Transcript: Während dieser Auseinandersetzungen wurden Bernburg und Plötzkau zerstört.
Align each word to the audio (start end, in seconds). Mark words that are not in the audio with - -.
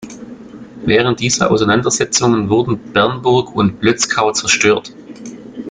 Während 0.83 1.19
dieser 1.19 1.51
Auseinandersetzungen 1.51 2.49
wurden 2.49 2.91
Bernburg 2.91 3.53
und 3.55 3.79
Plötzkau 3.79 4.31
zerstört. 4.31 4.95